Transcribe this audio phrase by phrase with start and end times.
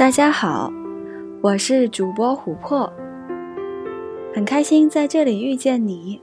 [0.00, 0.72] 大家好，
[1.42, 2.90] 我是主播琥珀，
[4.34, 6.22] 很开心在这里遇见你。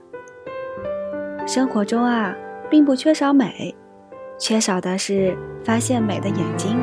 [1.46, 2.36] 生活中啊，
[2.72, 3.76] 并不缺少美，
[4.40, 6.76] 缺少的是发现美的眼睛。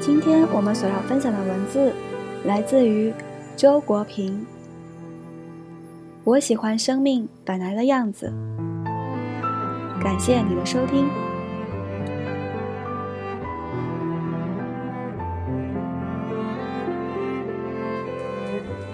[0.00, 1.92] 今天我们所要分享的文字
[2.46, 3.12] 来自于
[3.56, 4.46] 周国平。
[6.24, 8.32] 我喜欢生命本来的样子。
[10.02, 11.06] 感谢你的收听。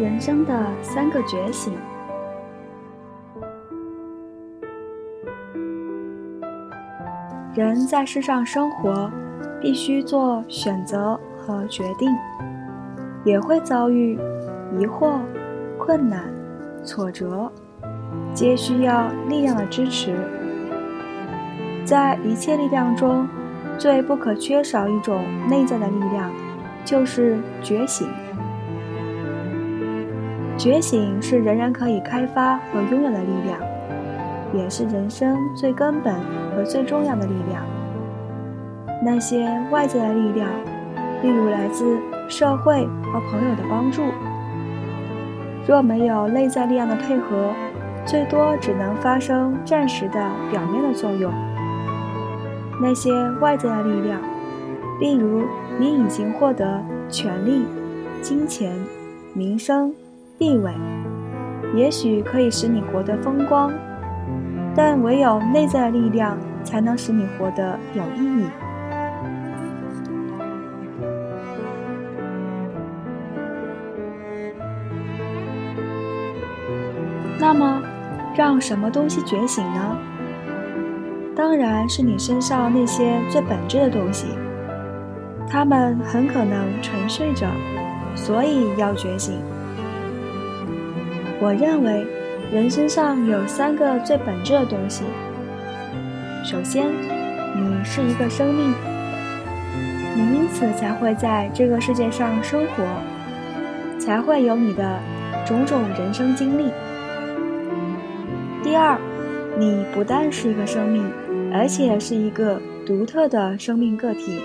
[0.03, 1.73] 人生的三个觉醒。
[7.55, 9.09] 人在世上生活，
[9.61, 12.11] 必须做选择和决定，
[13.23, 14.19] 也会遭遇
[14.77, 15.21] 疑惑、
[15.79, 16.25] 困难、
[16.83, 17.53] 挫折，
[18.35, 20.17] 皆需要力量的支持。
[21.85, 23.29] 在一切力量中，
[23.79, 26.29] 最不可缺少一种内在的力量，
[26.85, 28.09] 就是觉醒。
[30.63, 33.59] 觉醒是人人可以开发和拥有的力量，
[34.55, 36.15] 也是人生最根本
[36.55, 37.67] 和最重要的力量。
[39.05, 40.49] 那些外在的力量，
[41.21, 44.03] 例如来自社会和朋友的帮助，
[45.67, 47.53] 若没有内在力量的配合，
[48.07, 51.33] 最多只能发生暂时的表面的作用。
[52.81, 53.11] 那些
[53.41, 54.21] 外在的力量，
[55.01, 55.43] 例如
[55.81, 57.65] 你已经获得权力、
[58.21, 58.73] 金钱、
[59.35, 59.93] 名声。
[60.43, 60.73] 地位
[61.73, 63.73] 也许可以使你活得风光，
[64.75, 68.47] 但唯有内在力量才能使你活得有意义。
[77.39, 77.81] 那么，
[78.35, 79.97] 让什么东西觉醒呢？
[81.37, 84.27] 当然是你身上那些最本质的东西，
[85.49, 87.47] 它们很可能沉睡着，
[88.17, 89.41] 所以要觉醒。
[91.43, 92.07] 我认为，
[92.53, 95.03] 人身上有三个最本质的东西。
[96.45, 98.73] 首先，你是一个生命，
[100.15, 102.85] 你因此才会在这个世界上生活，
[103.99, 105.01] 才会有你的
[105.45, 106.71] 种种人生经历。
[108.63, 108.97] 第二，
[109.59, 111.05] 你不但是一个生命，
[111.53, 114.41] 而且是一个独特的生命个体，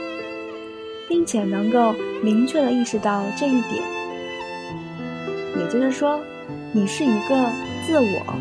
[1.07, 1.93] 并且能够
[2.23, 3.83] 明确的意识到这一点。
[5.59, 6.19] 也就是说。
[6.73, 7.49] 你是一个
[7.85, 8.35] 自我。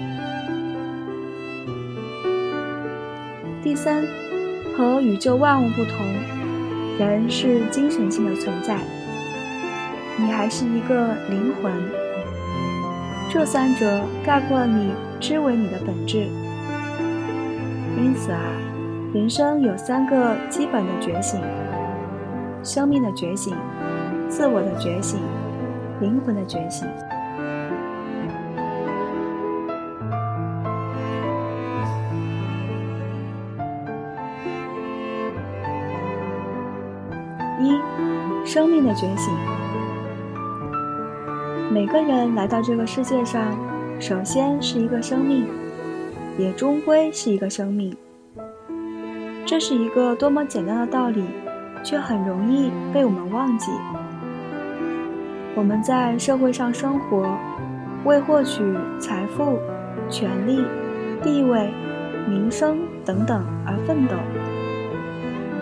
[3.62, 4.04] 第三，
[4.76, 6.04] 和宇宙万物不同，
[6.98, 8.78] 人是精神性的存在，
[10.16, 11.72] 你还是一个灵魂。
[13.31, 16.26] 这三者概括你之为你的本质。
[17.97, 18.41] 因此啊，
[19.14, 21.41] 人生有三个基本的觉醒：
[22.64, 23.56] 生命的觉醒、
[24.28, 25.20] 自我的觉醒、
[26.00, 26.87] 灵魂的觉醒。
[38.56, 39.34] 生命的觉醒。
[41.71, 43.55] 每个人来到这个世界上，
[44.00, 45.47] 首先是一个生命，
[46.39, 47.94] 也终归是一个生命。
[49.44, 51.22] 这是一个多么简单的道理，
[51.83, 53.71] 却很容易被我们忘记。
[55.55, 57.28] 我们在社会上生活，
[58.06, 58.65] 为获取
[58.99, 59.59] 财富、
[60.09, 60.65] 权力、
[61.23, 61.71] 地位、
[62.27, 64.15] 名声等等而奋斗，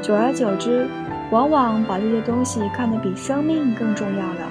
[0.01, 0.87] 久而久之。
[1.31, 4.49] 往往把这些东西看得比生命更重要了，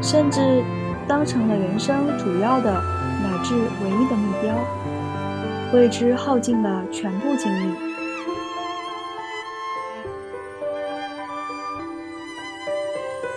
[0.00, 0.64] 甚至
[1.06, 4.54] 当成了人生主要的乃至唯一的目标，
[5.74, 7.74] 为之耗尽了全部精力。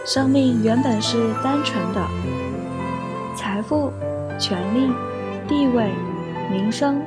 [0.06, 2.02] 生命原本是单纯的，
[3.36, 3.92] 财富、
[4.38, 4.92] 权力、
[5.48, 5.92] 地位、
[6.52, 7.02] 名声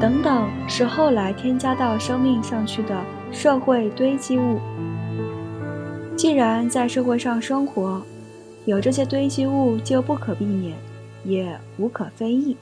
[0.00, 2.94] 等等是后来添加到生命上去的。
[3.32, 4.58] 社会堆积物，
[6.16, 8.02] 既然在社会上生活，
[8.66, 10.76] 有这些堆积物就不可避免，
[11.24, 12.56] 也无可非议。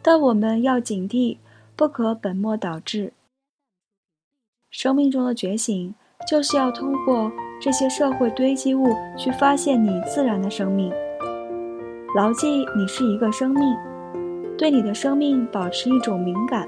[0.00, 1.38] 但我们要警惕，
[1.74, 3.12] 不可本末倒置。
[4.70, 5.94] 生命中的觉醒，
[6.28, 7.30] 就是要通过
[7.60, 10.92] 这些社会堆积物去发现你自然的生命。
[12.14, 13.76] 牢记你是一个生命，
[14.56, 16.66] 对你的生命保持一种敏感。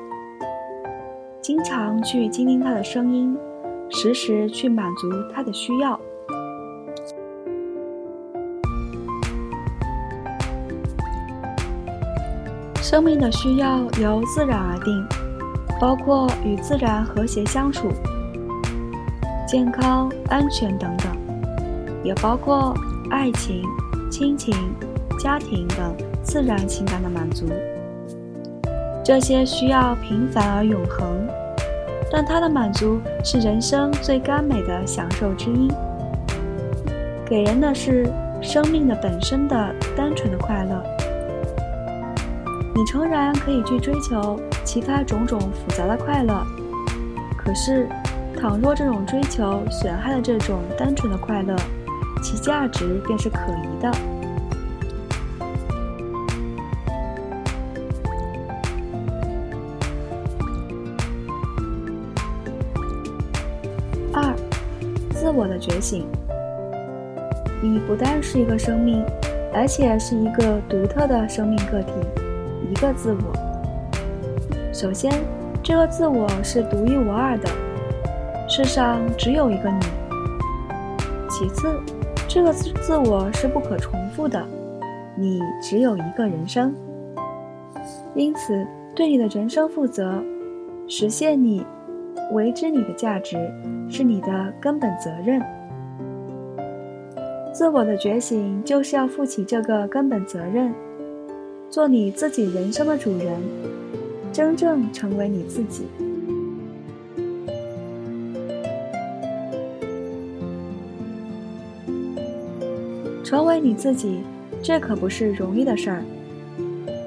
[1.40, 3.36] 经常去倾听他的声音，
[3.90, 5.98] 时时去满足他的需要。
[12.82, 15.06] 生命的需要由自然而定，
[15.80, 17.88] 包括与自然和谐相处。
[19.46, 21.16] 健康、安全等等，
[22.02, 22.74] 也包括
[23.10, 23.62] 爱情、
[24.10, 24.54] 亲情、
[25.18, 27.46] 家庭等自然情感的满足。
[29.04, 31.27] 这些需要平凡而永恒，
[32.10, 35.68] 但它的满足是人生最甘美的享受之一，
[37.26, 38.10] 给人的是
[38.40, 40.82] 生命的本身的单纯的快乐。
[42.74, 46.46] 你诚然可以去追求其他种种复杂的快乐，
[47.36, 47.88] 可是，
[48.38, 51.56] 倘若这种追求损害了这种单纯的快乐，
[52.22, 53.90] 其价值便是可疑的。
[64.20, 64.34] 二，
[65.10, 66.04] 自我的觉醒。
[67.62, 69.04] 你不但是一个生命，
[69.54, 71.92] 而且是一个独特的生命个体，
[72.68, 73.32] 一个自我。
[74.72, 75.12] 首先，
[75.62, 77.48] 这个自我是独一无二的，
[78.48, 79.78] 世上只有一个你。
[81.30, 81.68] 其次，
[82.26, 84.44] 这个自自我是不可重复的，
[85.16, 86.74] 你只有一个人生。
[88.16, 88.66] 因此，
[88.96, 90.20] 对你的人生负责，
[90.88, 91.64] 实现你。
[92.32, 93.36] 为之你的价值
[93.88, 95.42] 是你的根本责任。
[97.54, 100.72] 自我的觉醒就是要负起这个根本责任，
[101.70, 103.40] 做你自己人生的主人，
[104.30, 105.86] 真正成为你自己。
[113.24, 114.20] 成为你自己，
[114.62, 116.04] 这可不是容易的事儿。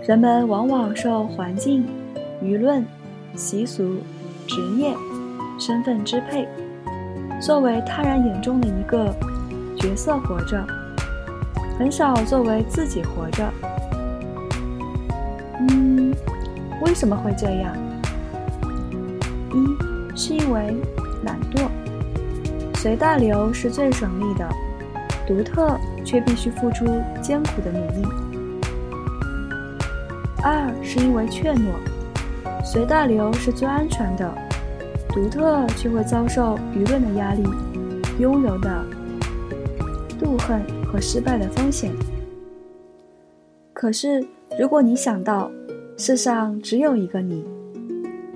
[0.08, 1.86] 人们往往受环境、
[2.44, 2.84] 舆论、
[3.36, 3.98] 习俗。
[4.48, 4.94] 职业、
[5.62, 6.48] 身份支配，
[7.40, 9.16] 作为他人眼中的一个
[9.78, 10.66] 角色活着，
[11.78, 13.48] 很少作为自己活着。
[15.60, 16.12] 嗯，
[16.84, 17.76] 为什么会这样？
[19.54, 20.76] 一是因为
[21.26, 21.70] 懒惰，
[22.80, 24.50] 随大流是最省力的，
[25.28, 26.88] 独特却必须付出
[27.22, 28.08] 艰苦的努力。
[30.42, 31.70] 二是因为怯懦。
[32.64, 34.34] 随大流是最安全的，
[35.14, 37.44] 独特却会遭受舆论的压力、
[38.18, 38.86] 拥有的
[40.18, 41.92] 妒恨和失败的风险。
[43.74, 44.26] 可是，
[44.58, 45.52] 如果你想到
[45.98, 47.46] 世上只有一个你，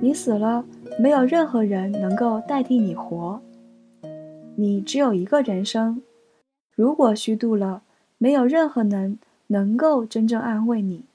[0.01, 0.65] 你死了，
[0.99, 3.39] 没有任何人能够代替你活，
[4.57, 6.01] 你只有一个人生，
[6.75, 7.83] 如果虚度了，
[8.17, 9.17] 没有任何人
[9.47, 11.05] 能够真正安慰你，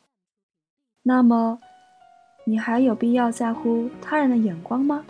[1.03, 1.59] 那么。
[2.47, 5.05] 你还有必要在乎他人的眼光吗？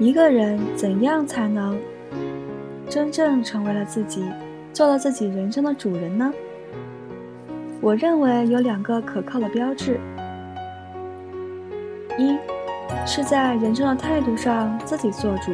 [0.00, 1.76] 一个人怎样才能
[2.88, 4.24] 真正成为了自己，
[4.72, 6.32] 做了自己人生的主人呢？
[7.80, 9.98] 我认为有两个可靠的标志：
[12.16, 12.38] 一
[13.04, 15.52] 是在人生的态度上自己做主。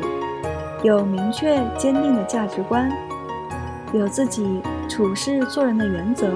[0.83, 2.93] 有明确坚定的价值观，
[3.95, 6.29] 有自己处事做人的原则，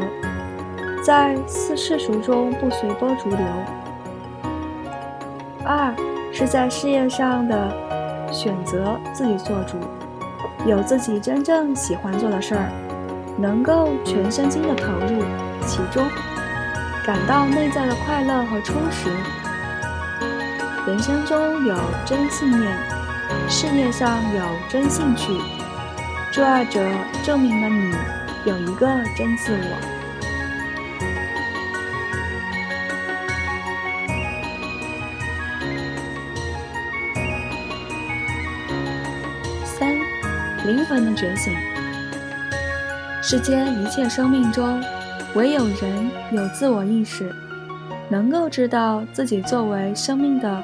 [1.05, 3.39] 在世世俗中不随波逐流。
[5.63, 5.95] 二
[6.33, 7.71] 是在事业上的
[8.33, 9.77] 选择自己做主，
[10.67, 12.71] 有自己真正喜欢做的事儿，
[13.37, 15.23] 能够全身心的投入
[15.67, 16.07] 其中，
[17.05, 19.11] 感到内在的快乐和充实。
[20.87, 22.73] 人生中有真信念。
[23.47, 25.33] 事业上有真兴趣，
[26.33, 26.81] 这二者
[27.23, 27.95] 证明了你
[28.47, 29.98] 有一个真自我。
[40.69, 41.51] 灵魂的觉醒。
[43.23, 44.85] 世间一切生命中，
[45.35, 47.35] 唯有人有自我意识，
[48.11, 50.63] 能够知道自己作为生命的。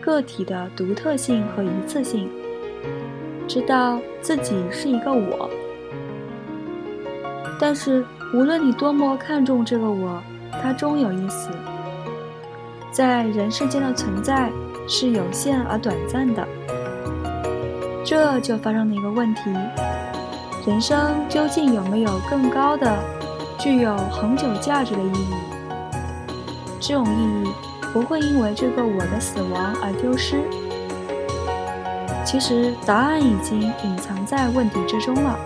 [0.00, 2.28] 个体的独特性和一次性，
[3.48, 5.50] 知道自己是一个我。
[7.58, 10.22] 但是，无论你多么看重这个我，
[10.62, 11.50] 它终有一死。
[12.92, 14.48] 在人世间的存在
[14.88, 16.46] 是有限而短暂的，
[18.06, 19.42] 这就发生了一个问题：
[20.64, 22.96] 人生究竟有没有更高的、
[23.58, 25.34] 具有恒久价值的意义？
[26.80, 27.52] 这种意义。
[27.92, 30.42] 不会因为这个我的死亡而丢失。
[32.26, 35.38] 其实答案已经隐藏在问题之中了。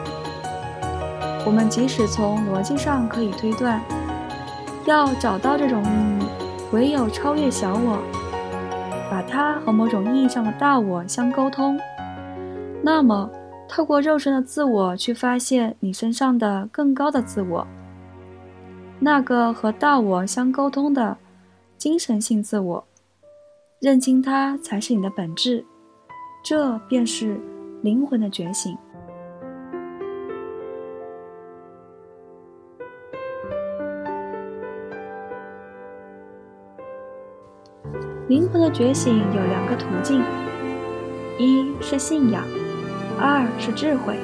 [1.46, 3.80] 我们即使从逻辑上可以推断，
[4.84, 6.26] 要找到这种意义，
[6.72, 7.98] 唯有超越小我，
[9.08, 11.78] 把它和某种意义上的大我相沟通。
[12.82, 13.30] 那么，
[13.68, 17.66] 透过肉身的自我去发现你身上的更高的自我，
[18.99, 21.16] 那个和大我相沟通的
[21.76, 22.84] 精神性自我，
[23.80, 25.64] 认清它才是你的本质，
[26.42, 27.40] 这便是
[27.82, 28.76] 灵魂的觉醒。
[38.26, 40.22] 灵魂的觉醒有两个途径，
[41.38, 42.44] 一是信仰，
[43.20, 44.16] 二是智慧。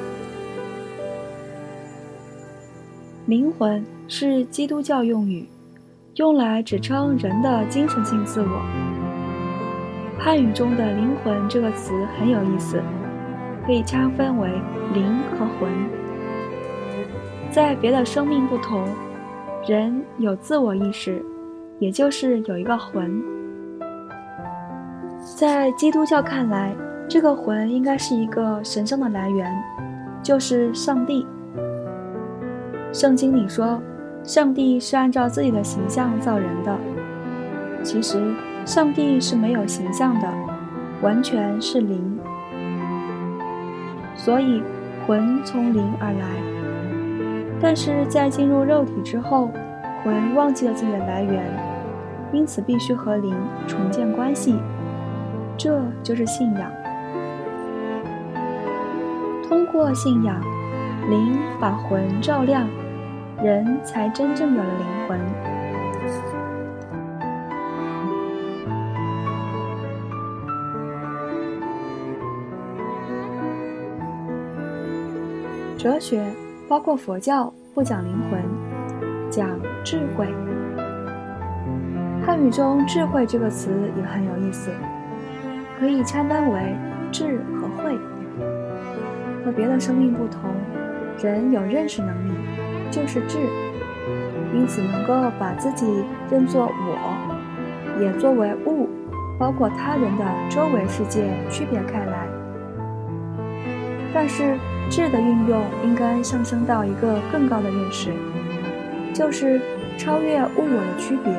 [3.27, 5.47] 灵魂是基督教用语，
[6.15, 8.61] 用来指称人的精神性自我。
[10.17, 12.81] 汉语中的“灵魂”这个词很有意思，
[13.65, 14.49] 可以拆分为
[14.93, 15.69] 灵和魂。
[17.51, 18.83] 在别的生命不同，
[19.67, 21.23] 人有自我意识，
[21.79, 23.21] 也就是有一个魂。
[25.37, 26.75] 在基督教看来，
[27.09, 29.49] 这个魂应该是一个神圣的来源，
[30.21, 31.25] 就是上帝。
[32.91, 33.81] 圣经里说，
[34.23, 36.77] 上帝是按照自己的形象造人的。
[37.81, 38.33] 其实，
[38.65, 40.27] 上帝是没有形象的，
[41.01, 42.19] 完全是灵。
[44.15, 44.61] 所以，
[45.05, 46.25] 魂从灵而来。
[47.61, 49.49] 但是在进入肉体之后，
[50.03, 51.41] 魂忘记了自己的来源，
[52.33, 53.33] 因此必须和灵
[53.65, 54.59] 重建关系。
[55.57, 56.69] 这就是信仰。
[59.47, 60.41] 通过信仰，
[61.09, 62.67] 灵把魂照亮。
[63.43, 65.19] 人才真正有了灵魂。
[75.77, 76.25] 哲学
[76.67, 78.41] 包括佛教不讲灵魂，
[79.29, 79.47] 讲
[79.83, 80.25] 智慧。
[82.25, 84.71] 汉语中“智慧”这个词也很有意思，
[85.79, 86.75] 可以拆分为
[87.11, 87.39] 智。
[89.57, 90.53] 别的生命不同，
[91.21, 92.31] 人有认识能力。
[92.89, 93.37] 就是智，
[94.53, 95.85] 因此能够把自己
[96.31, 98.87] 认作我，也作为物，
[99.37, 102.25] 包括他人的周围世界区别开来。
[104.13, 104.57] 但是
[104.89, 108.13] 智的运用应该上升到一个更高的认识，
[109.13, 109.59] 就是
[109.97, 111.33] 超越物我的区别。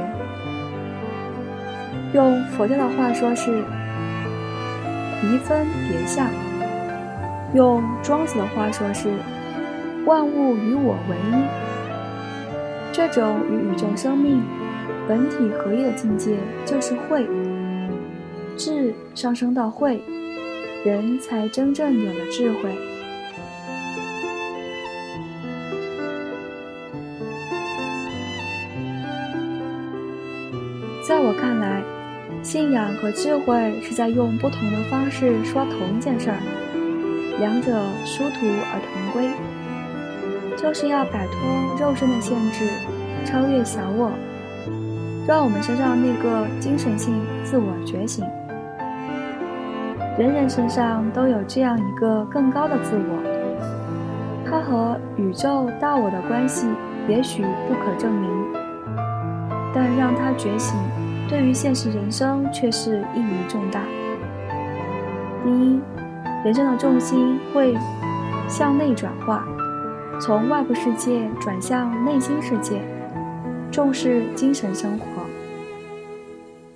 [2.12, 3.64] 用佛教的话说是
[5.22, 6.26] 离分别相，
[7.54, 9.08] 用庄子的话说是。
[10.06, 11.34] 万物与我为一，
[12.94, 14.42] 这种与宇宙生命
[15.06, 17.28] 本体合一的境界就是慧。
[18.56, 20.00] 智上升到慧，
[20.82, 22.70] 人才真正有了智慧。
[31.06, 31.82] 在我看来，
[32.42, 36.38] 信仰和智慧是在用不同的方式说同一件事儿，
[37.38, 39.28] 两者殊途而同归。
[40.56, 42.68] 就是要摆脱肉身的限制，
[43.24, 44.10] 超越小我，
[45.24, 47.14] 让我们身上那个精神性
[47.44, 48.24] 自我觉醒。
[50.18, 53.22] 人人身上都有这样一个更高的自我，
[54.44, 56.66] 它和宇宙大我的关系
[57.06, 58.28] 也许不可证明，
[59.72, 60.76] 但让它觉醒，
[61.28, 63.82] 对于现实人生却是意义重大。
[65.44, 65.80] 第一，
[66.44, 67.76] 人生的重心会
[68.46, 69.46] 向内转化。
[70.20, 72.80] 从外部世界转向内心世界，
[73.70, 75.06] 重视精神生活。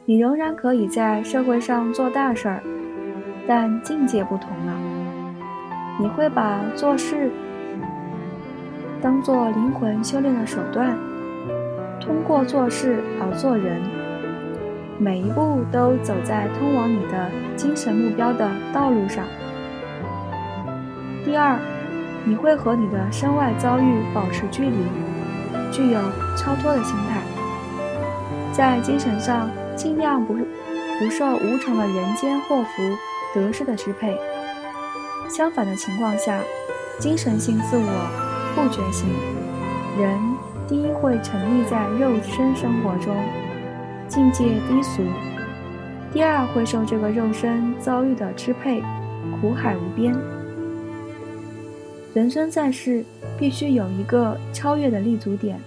[0.05, 2.63] 你仍然可以在社会上做大事儿，
[3.47, 4.75] 但境界不同了。
[5.99, 7.31] 你会把做事
[9.01, 10.97] 当做灵魂修炼的手段，
[12.01, 13.81] 通过做事而做人，
[14.99, 19.25] 每一步都走在通往你的精神目标的道路上。
[21.25, 21.59] 第二。
[22.25, 24.77] 你会和你的身外遭遇保持距离，
[25.73, 25.99] 具有
[26.37, 27.21] 超脱的心态，
[28.53, 32.97] 在精神上尽量不不受无常的人间祸福
[33.35, 34.17] 得失的支配。
[35.29, 36.39] 相反的情况下，
[37.01, 39.09] 精神性自我不觉醒，
[40.01, 40.17] 人
[40.69, 43.17] 第一会沉溺在肉身生活中，
[44.07, 45.03] 境界低俗；
[46.13, 48.81] 第二会受这个肉身遭遇的支配，
[49.41, 50.15] 苦海无边。
[52.15, 53.03] 人生在世，
[53.39, 55.59] 必须有一个超越的立足点。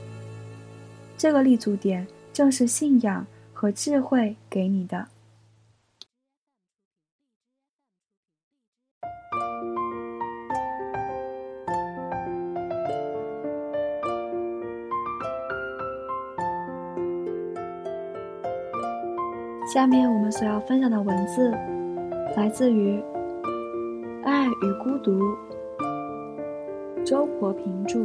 [1.18, 5.08] 这个立足点正是信仰和智慧给你的。
[19.74, 21.50] 下面我们所要分享的文字，
[22.38, 23.00] 来自于
[24.24, 25.12] 《爱与孤独》。
[27.06, 28.00] 周国平著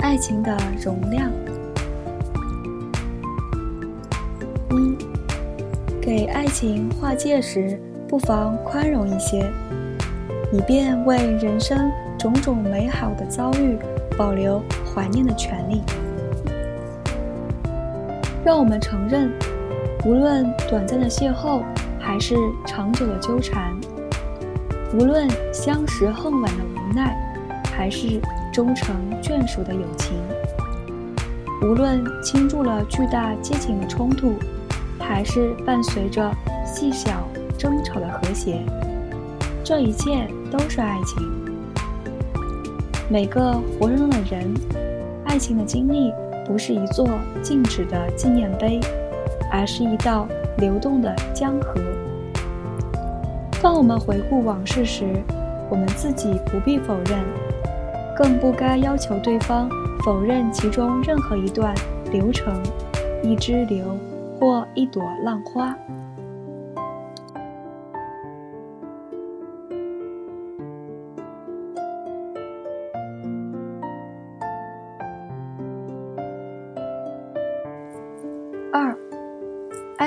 [0.00, 1.30] 爱情的容量。
[4.70, 4.96] 一，
[6.02, 9.48] 给爱情划界时，不妨宽容一些，
[10.52, 13.78] 以便为人生种种美好的遭遇
[14.18, 15.80] 保留怀念的权利。
[18.44, 19.32] 让我们承认，
[20.04, 21.62] 无论短暂的邂逅，
[21.98, 22.36] 还是
[22.66, 23.72] 长久的纠缠；
[24.92, 27.16] 无论相识恨晚的无奈，
[27.74, 28.20] 还是
[28.52, 30.12] 终成眷属的友情；
[31.62, 34.34] 无论倾注了巨大激情的冲突，
[34.98, 36.30] 还是伴随着
[36.66, 38.60] 细小争吵的和谐，
[39.64, 41.16] 这一切都是爱情。
[43.08, 44.52] 每个活生生的人，
[45.24, 46.12] 爱情的经历。
[46.44, 47.08] 不是一座
[47.42, 48.80] 静止的纪念碑，
[49.50, 51.80] 而是一道流动的江河。
[53.62, 55.06] 当我们回顾往事时，
[55.70, 57.18] 我们自己不必否认，
[58.16, 59.68] 更不该要求对方
[60.04, 61.74] 否认其中任何一段
[62.12, 62.60] 流程、
[63.22, 63.98] 一支流
[64.38, 65.74] 或一朵浪花。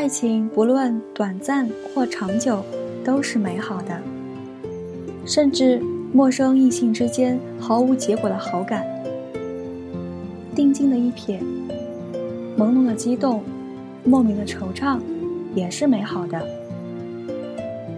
[0.07, 2.63] 爱情不论短暂或长久，
[3.03, 4.01] 都是美好的。
[5.25, 5.81] 甚至
[6.13, 8.85] 陌生异性之间毫无结果的好感，
[10.55, 11.39] 定睛的一瞥，
[12.57, 13.43] 朦胧的激动，
[14.05, 14.97] 莫名的惆怅，
[15.53, 16.41] 也是美好的。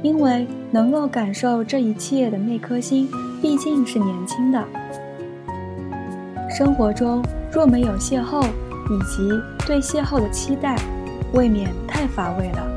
[0.01, 3.07] 因为能够感受这一切的那颗心，
[3.39, 4.63] 毕竟是年轻的。
[6.49, 7.23] 生活中
[7.53, 9.29] 若没有邂逅，以及
[9.67, 10.75] 对邂逅的期待。
[11.33, 12.67] 未免太乏味了。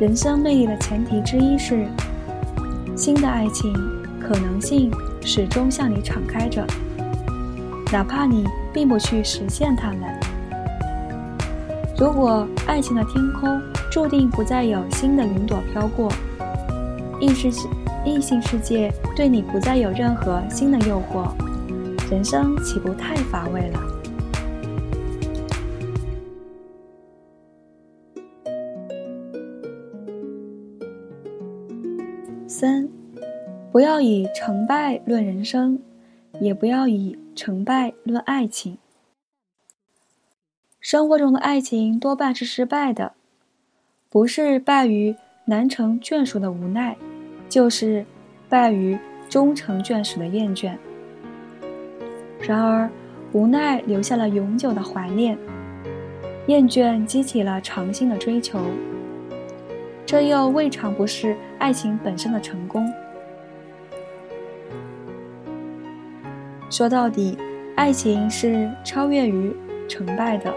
[0.00, 1.86] 人生魅力的前提之一是，
[2.96, 3.72] 新的爱情
[4.20, 6.66] 可能性始终向你敞开着，
[7.92, 10.00] 哪怕你并不去实现它们。
[11.98, 16.10] 如果爱情的天空注定不再有新的云朵飘过，
[17.20, 17.50] 异世
[18.04, 21.28] 异性世界对你不再有任何新的诱惑，
[22.10, 23.80] 人生岂不太乏味了？
[32.62, 32.88] 三，
[33.72, 35.80] 不要以成败论人生，
[36.38, 38.78] 也不要以成败论爱情。
[40.78, 43.14] 生活中的爱情多半是失败的，
[44.08, 46.96] 不是败于难成眷属的无奈，
[47.48, 48.06] 就是
[48.48, 48.96] 败于
[49.28, 50.76] 终成眷属的厌倦。
[52.38, 52.88] 然而，
[53.32, 55.36] 无奈留下了永久的怀念，
[56.46, 58.60] 厌倦激起了长新的追求。
[60.12, 62.86] 这又未尝不是爱情本身的成功。
[66.68, 67.38] 说到底，
[67.76, 69.56] 爱情是超越于
[69.88, 70.52] 成败的，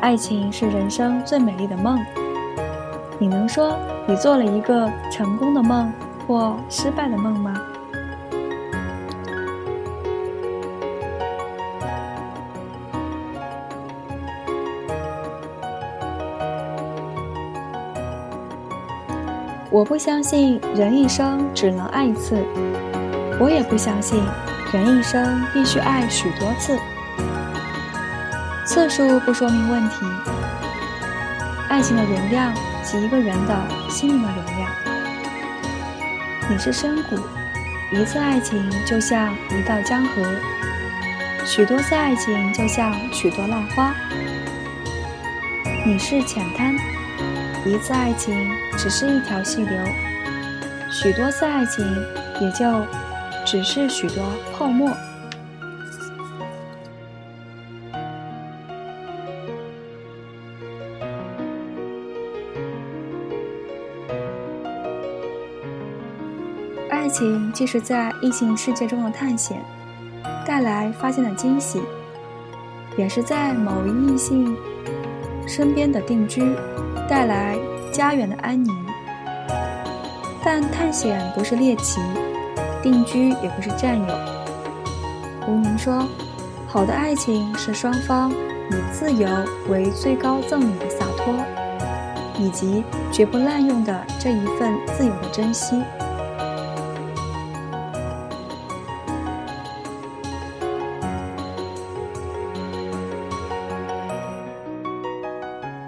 [0.00, 2.04] 爱情是人生最美丽的梦。
[3.16, 5.92] 你能说你做了一个成功的梦
[6.26, 7.63] 或失败的梦吗？
[19.74, 22.36] 我不相信人一生只能爱一次，
[23.40, 24.22] 我也不相信
[24.72, 26.78] 人一生必须爱许多次。
[28.64, 29.96] 次数不说明问题，
[31.68, 34.70] 爱情的容量及一个人的心灵的容量。
[36.48, 37.18] 你是深谷，
[37.90, 40.22] 一次爱情就像一道江河，
[41.44, 43.92] 许多次爱情就像许多浪花。
[45.84, 46.76] 你是浅滩。
[47.66, 49.78] 一次爱情只是一条细流，
[50.90, 51.84] 许多次爱情
[52.40, 52.66] 也就
[53.46, 54.90] 只是许多泡沫。
[66.90, 69.64] 爱情既是在异性世界中的探险，
[70.46, 71.80] 带来发现的惊喜，
[72.98, 74.54] 也是在某一异性
[75.46, 76.54] 身边的定居。
[77.06, 77.54] 带来
[77.94, 78.74] 家园的安宁，
[80.44, 82.00] 但探险不是猎奇，
[82.82, 84.04] 定居也不是占有。
[85.46, 86.04] 吴宁说
[86.66, 89.28] ：“好的爱情是双方以自由
[89.68, 91.32] 为最高赠礼的洒脱，
[92.36, 95.80] 以及绝不滥用的这一份自由的珍惜。”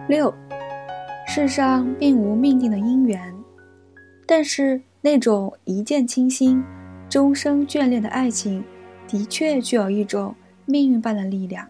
[0.07, 0.33] 六。
[1.37, 3.35] 世上并无命定的姻缘，
[4.27, 6.65] 但是那种一见倾心、
[7.11, 8.65] 终生眷恋的爱情，
[9.07, 11.69] 的确具有一种命运般的力量。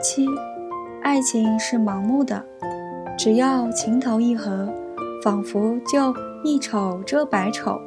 [0.00, 0.26] 七，
[1.02, 2.42] 爱情是盲目的，
[3.18, 4.72] 只要情投意合，
[5.22, 7.78] 仿佛就一丑遮百丑。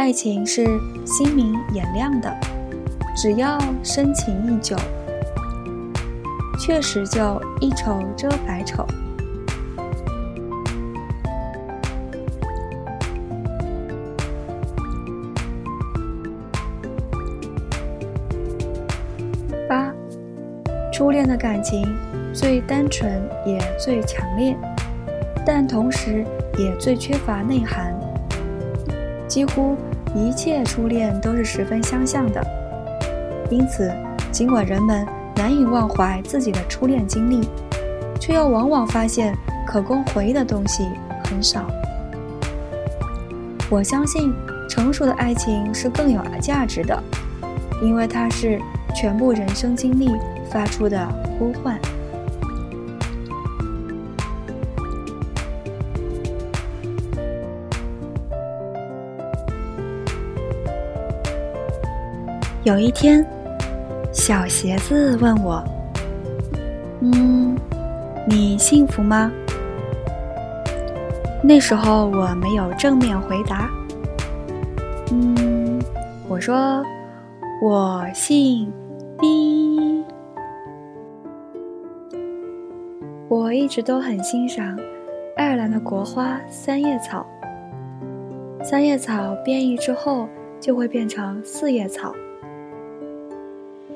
[0.00, 0.64] 爱情是
[1.04, 2.34] 心明眼亮的，
[3.14, 4.74] 只要深情一久，
[6.58, 8.86] 确实就一丑遮百丑。
[19.68, 19.92] 八，
[20.90, 21.86] 初恋的感情
[22.32, 24.56] 最单纯也最强烈，
[25.44, 26.24] 但同时
[26.56, 27.94] 也最缺乏内涵。
[29.28, 29.76] 几乎
[30.14, 32.44] 一切初恋都是十分相像的，
[33.48, 33.92] 因此，
[34.32, 37.48] 尽管人们难以忘怀自己的初恋经历，
[38.20, 39.34] 却又往往发现
[39.66, 40.88] 可供回忆的东西
[41.24, 41.64] 很少。
[43.70, 44.34] 我相信，
[44.68, 47.02] 成熟的爱情是更有价值的，
[47.80, 48.60] 因为它是
[48.96, 50.10] 全部人生经历
[50.50, 51.06] 发出的
[51.38, 51.78] 呼唤。
[62.62, 63.26] 有一天，
[64.12, 65.64] 小鞋子问我
[67.00, 67.56] ：“嗯，
[68.28, 69.32] 你幸福吗？”
[71.42, 73.70] 那时候我没有正面回答。
[75.10, 75.80] 嗯，
[76.28, 76.84] 我说
[77.64, 78.70] ：“我姓
[79.18, 80.04] 毕。”
[83.26, 84.78] 我一直都很欣赏
[85.36, 87.24] 爱尔兰的国花三叶草。
[88.62, 90.28] 三叶草变异之后
[90.60, 92.14] 就会变成四叶草。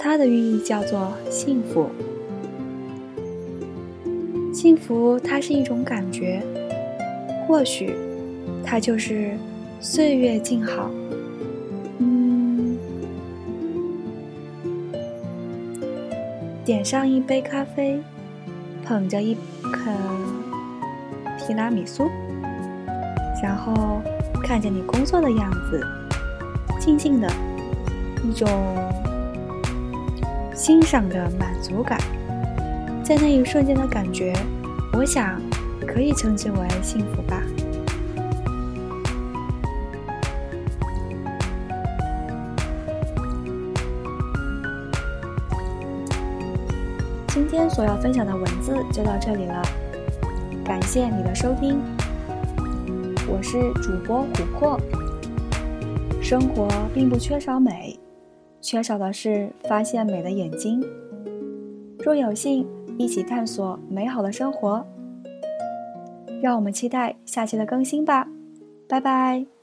[0.06, 1.88] 它的寓意叫做幸福，
[4.52, 6.42] 幸福它是一种感觉，
[7.48, 7.96] 或许
[8.62, 9.34] 它就是
[9.80, 10.90] 岁月静好。
[12.00, 12.76] 嗯，
[16.66, 17.98] 点上一杯咖啡，
[18.84, 19.90] 捧着一颗
[21.38, 22.10] 提拉米苏，
[23.42, 24.02] 然后
[24.42, 25.82] 看着你工作的样子，
[26.78, 27.26] 静静的
[28.22, 28.46] 一种。
[30.54, 31.98] 欣赏的满足感，
[33.02, 34.32] 在那一瞬间的感觉，
[34.92, 35.40] 我想
[35.84, 37.42] 可以称之为幸福吧。
[47.28, 49.60] 今天所要分享的文字就到这里了，
[50.64, 51.80] 感谢你的收听，
[53.26, 54.80] 我是主播琥珀。
[56.22, 57.93] 生活并不缺少美。
[58.74, 60.84] 缺少的是发现美的眼睛。
[62.00, 62.66] 若有幸
[62.98, 64.84] 一起探索美好的生活，
[66.42, 68.26] 让我们期待下期的更新吧，
[68.88, 69.53] 拜拜。